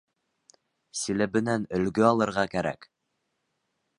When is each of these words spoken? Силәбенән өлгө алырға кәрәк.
Силәбенән 1.01 1.69
өлгө 1.79 2.07
алырға 2.09 2.47
кәрәк. 2.57 2.91